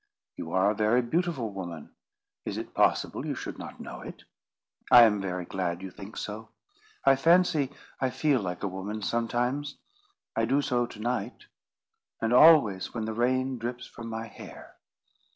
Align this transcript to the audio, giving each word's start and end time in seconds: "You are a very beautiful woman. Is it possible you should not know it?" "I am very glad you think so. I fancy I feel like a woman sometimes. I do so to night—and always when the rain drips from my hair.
"You 0.35 0.51
are 0.53 0.71
a 0.71 0.75
very 0.75 1.03
beautiful 1.03 1.51
woman. 1.51 1.91
Is 2.43 2.57
it 2.57 2.73
possible 2.73 3.23
you 3.23 3.35
should 3.35 3.59
not 3.59 3.79
know 3.79 4.01
it?" 4.01 4.23
"I 4.89 5.03
am 5.03 5.21
very 5.21 5.45
glad 5.45 5.83
you 5.83 5.91
think 5.91 6.17
so. 6.17 6.49
I 7.05 7.15
fancy 7.15 7.69
I 7.99 8.09
feel 8.09 8.41
like 8.41 8.63
a 8.63 8.67
woman 8.67 9.03
sometimes. 9.03 9.77
I 10.35 10.45
do 10.45 10.59
so 10.63 10.87
to 10.87 10.99
night—and 10.99 12.33
always 12.33 12.95
when 12.95 13.05
the 13.05 13.13
rain 13.13 13.59
drips 13.59 13.85
from 13.85 14.07
my 14.09 14.25
hair. 14.25 14.73